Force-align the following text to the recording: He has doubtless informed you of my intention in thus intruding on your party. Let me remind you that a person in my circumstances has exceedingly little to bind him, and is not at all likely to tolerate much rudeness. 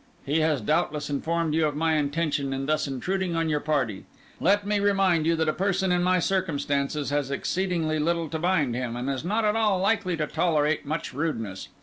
He 0.25 0.39
has 0.39 0.61
doubtless 0.61 1.11
informed 1.11 1.53
you 1.53 1.67
of 1.67 1.75
my 1.75 1.93
intention 1.93 2.53
in 2.53 2.65
thus 2.65 2.87
intruding 2.87 3.35
on 3.35 3.49
your 3.49 3.59
party. 3.59 4.05
Let 4.39 4.65
me 4.65 4.79
remind 4.79 5.27
you 5.27 5.35
that 5.35 5.47
a 5.47 5.53
person 5.53 5.91
in 5.91 6.01
my 6.01 6.17
circumstances 6.17 7.11
has 7.11 7.29
exceedingly 7.29 7.99
little 7.99 8.27
to 8.29 8.39
bind 8.39 8.73
him, 8.73 8.95
and 8.95 9.07
is 9.11 9.23
not 9.23 9.45
at 9.45 9.55
all 9.55 9.77
likely 9.77 10.17
to 10.17 10.25
tolerate 10.25 10.87
much 10.87 11.13
rudeness. 11.13 11.67